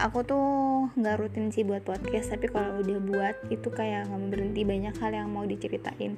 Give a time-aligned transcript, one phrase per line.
[0.00, 0.46] aku tuh
[0.96, 5.12] nggak rutin sih buat podcast tapi kalau udah buat itu kayak nggak berhenti banyak hal
[5.12, 6.16] yang mau diceritain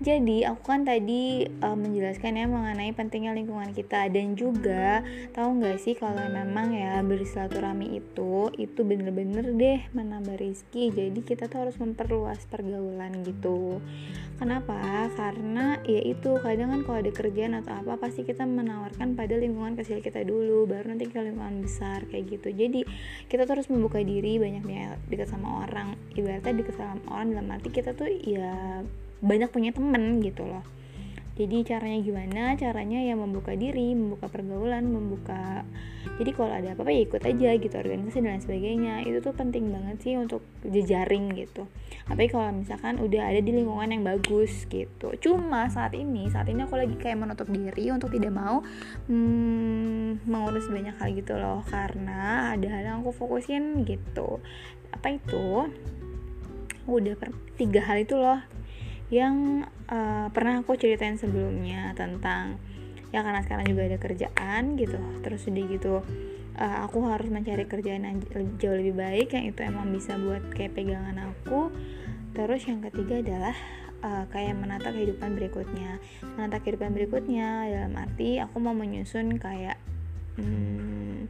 [0.00, 5.04] jadi aku kan tadi uh, menjelaskan ya mengenai pentingnya lingkungan kita dan juga
[5.36, 10.88] tahu nggak sih kalau memang ya bersilaturahmi itu itu bener-bener deh menambah rizki.
[10.88, 13.84] Jadi kita tuh harus memperluas pergaulan gitu.
[14.40, 15.12] Kenapa?
[15.20, 19.76] Karena ya itu kadang kan kalau ada kerjaan atau apa pasti kita menawarkan pada lingkungan
[19.76, 22.48] kecil kita dulu, baru nanti ke lingkungan besar kayak gitu.
[22.48, 22.88] Jadi
[23.28, 24.64] kita tuh harus membuka diri banyak
[25.12, 25.92] dekat sama orang.
[26.16, 28.80] Ibaratnya dekat sama orang dalam arti kita tuh ya
[29.20, 30.64] banyak punya temen gitu loh.
[31.40, 32.42] Jadi caranya gimana?
[32.60, 35.64] Caranya ya membuka diri membuka pergaulan membuka
[36.20, 38.94] jadi kalau ada apa-apa ya ikut aja gitu organisasi dan lain sebagainya.
[39.08, 41.64] Itu tuh penting banget sih untuk jejaring gitu.
[42.04, 45.16] Tapi kalau misalkan udah ada di lingkungan yang bagus gitu.
[45.16, 48.60] Cuma saat ini saat ini aku lagi kayak menutup diri untuk tidak mau
[49.08, 51.64] hmm, mengurus banyak hal gitu loh.
[51.64, 54.44] Karena ada hal yang aku fokusin gitu.
[54.92, 55.72] Apa itu?
[56.84, 58.59] Udah per tiga hal itu loh
[59.10, 62.62] yang uh, pernah aku ceritain sebelumnya tentang
[63.10, 65.94] ya karena sekarang juga ada kerjaan gitu terus udah gitu
[66.60, 68.16] uh, aku harus mencari kerjaan yang
[68.60, 71.72] jauh lebih baik yang itu emang bisa buat kayak pegangan aku.
[72.36, 73.56] Terus yang ketiga adalah
[74.04, 75.98] uh, kayak menata kehidupan berikutnya.
[76.36, 79.80] Menata kehidupan berikutnya dalam arti aku mau menyusun kayak
[80.38, 81.26] hmm,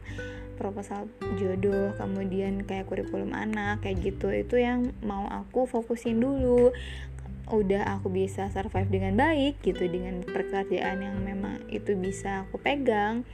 [0.59, 1.09] proposal
[1.41, 4.29] jodoh kemudian kayak kurikulum anak kayak gitu.
[4.29, 6.75] Itu yang mau aku fokusin dulu
[7.51, 13.27] udah aku bisa survive dengan baik gitu dengan pekerjaan yang memang itu bisa aku pegang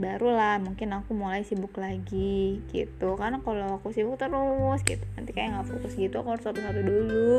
[0.00, 3.16] barulah mungkin aku mulai sibuk lagi gitu.
[3.16, 7.34] Karena kalau aku sibuk terus gitu nanti kayak nggak fokus gitu aku harus satu-satu dulu.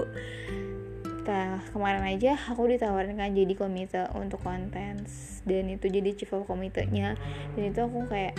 [1.23, 5.07] Nah kemarin aja aku ditawarin kan jadi komite untuk konten
[5.43, 7.17] dan itu jadi chief of komitenya.
[7.57, 8.37] Dan itu aku kayak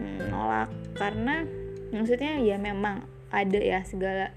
[0.00, 0.72] mm, nolak.
[0.96, 1.44] Karena
[1.92, 4.34] maksudnya ya memang ada ya segala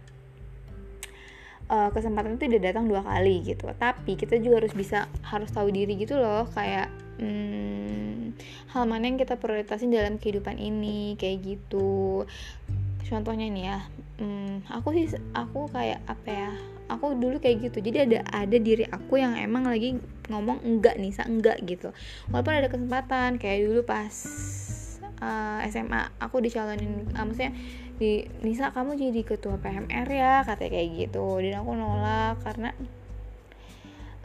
[1.73, 3.65] uh, kesempatan itu udah datang dua kali gitu.
[3.73, 8.37] Tapi kita juga harus bisa harus tahu diri gitu loh kayak hmm,
[8.69, 12.29] hal mana yang kita prioritasin dalam kehidupan ini kayak gitu.
[13.09, 13.79] Contohnya nih ya
[14.21, 16.51] hmm, aku sih aku kayak apa ya
[16.93, 17.81] aku dulu kayak gitu.
[17.81, 19.97] Jadi ada ada diri aku yang emang lagi
[20.29, 21.89] ngomong enggak nih enggak gitu.
[22.29, 24.13] Walaupun ada kesempatan kayak dulu pas
[25.23, 27.55] uh, eh, SMA aku dicalonin uh, maksudnya
[27.97, 30.33] di Nisa kamu jadi ketua PMR ya?
[30.45, 31.25] Katanya kayak gitu.
[31.39, 32.69] Dan aku nolak karena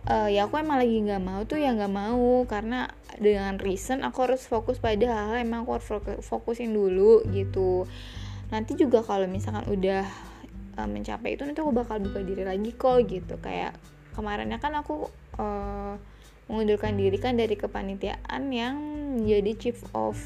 [0.09, 2.45] uh, ya aku emang lagi nggak mau tuh ya nggak mau.
[2.49, 2.89] Karena
[3.21, 5.89] dengan reason aku harus fokus pada hal, -hal emang aku harus
[6.25, 7.84] fokusin dulu gitu.
[8.49, 10.05] Nanti juga kalau misalkan udah
[10.81, 13.37] uh, mencapai itu nanti aku bakal buka diri lagi kok gitu.
[13.39, 13.77] Kayak
[14.17, 15.95] kemarinnya kan aku uh,
[16.49, 18.77] mengundurkan diri kan dari kepanitiaan yang
[19.29, 20.17] jadi chief of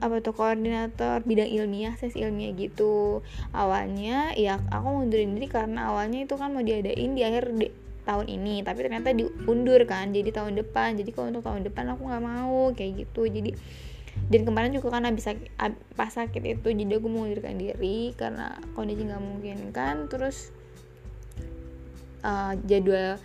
[0.00, 3.20] apa tuh koordinator bidang ilmiah ses ilmiah gitu.
[3.52, 7.68] Awalnya ya aku mundurin diri karena awalnya itu kan mau diadain di akhir de
[8.00, 10.96] tahun ini tapi ternyata diundur kan jadi tahun depan.
[10.96, 13.28] Jadi kalau untuk tahun depan aku nggak mau kayak gitu.
[13.28, 13.52] Jadi
[14.30, 15.48] dan kemarin juga kan habis sakit,
[15.94, 20.50] pas sakit itu jadi aku mengundurkan diri karena kondisi nggak mungkin kan terus
[22.26, 23.16] uh, jadwal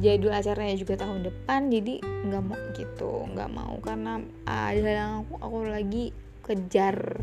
[0.00, 5.34] jadwal acaranya juga tahun depan jadi nggak mau gitu nggak mau karena ada yang aku
[5.36, 6.04] aku lagi
[6.42, 7.22] kejar.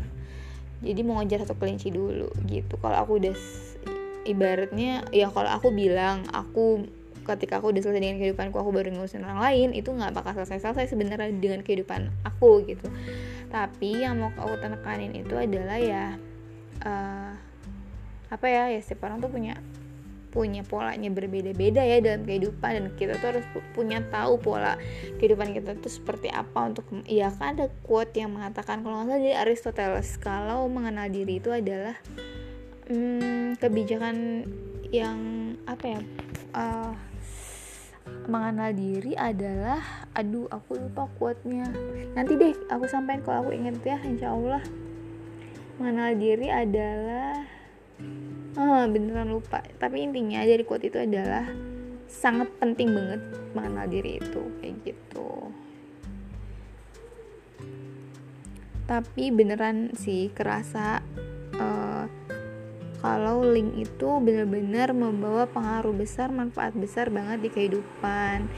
[0.80, 2.80] Jadi mau ngejar satu kelinci dulu gitu.
[2.80, 3.36] Kalau aku udah
[4.24, 6.88] ibaratnya ya kalau aku bilang aku
[7.20, 10.64] ketika aku udah selesai dengan kehidupanku aku baru ngurusin orang lain itu nggak bakal selesai
[10.64, 12.88] selesai sebenarnya dengan kehidupan aku gitu.
[13.52, 16.16] Tapi yang mau aku tenekanin itu adalah ya
[16.80, 17.32] uh,
[18.30, 19.58] apa ya ya setiap orang tuh punya
[20.30, 24.78] punya polanya berbeda-beda ya dalam kehidupan dan kita tuh harus punya tahu pola
[25.18, 27.58] kehidupan kita tuh seperti apa untuk ya kan?
[27.58, 31.98] Ada quote yang mengatakan kalau nggak salah dari Aristoteles kalau mengenal diri itu adalah
[32.86, 34.46] hmm, kebijakan
[34.90, 35.18] yang
[35.66, 36.00] apa ya
[36.54, 36.94] uh,
[38.26, 39.82] mengenal diri adalah
[40.14, 41.66] aduh aku lupa quote-nya.
[42.14, 44.62] Nanti deh aku sampaikan kalau aku inget ya insya Allah.
[45.78, 47.49] Mengenal diri adalah
[48.56, 49.62] oh, beneran lupa.
[49.78, 51.46] Tapi intinya dari quote itu adalah
[52.10, 53.22] sangat penting banget
[53.54, 55.30] mengenal diri itu kayak gitu.
[58.90, 60.98] Tapi beneran sih kerasa
[61.54, 62.04] uh,
[63.00, 68.50] kalau link itu bener-bener membawa pengaruh besar manfaat besar banget di kehidupan